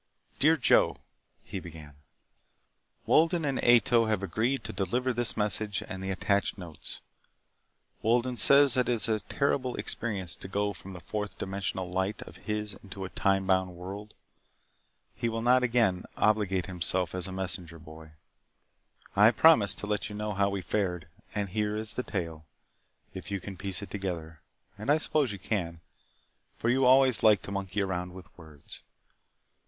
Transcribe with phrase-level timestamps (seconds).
[0.39, 0.97] Dear Joe:
[1.43, 1.93] (he began)
[3.05, 7.01] Wolden and Ato have agreed to deliver this message and the attached notes.
[8.01, 12.23] Wolden says that it is a terrible experience to go from the fourth dimensional light
[12.23, 14.15] of his into a time bound world.
[15.13, 18.13] He will not again obligate himself as a messenger boy.
[19.15, 21.09] I promised to let you know how we fared.
[21.35, 22.47] And here is the tale,
[23.13, 24.41] if you can piece it together.
[24.79, 25.79] And I suppose you can,
[26.57, 28.81] for you always liked to monkey around with words.